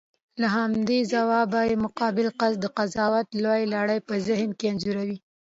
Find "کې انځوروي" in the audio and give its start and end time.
4.57-5.17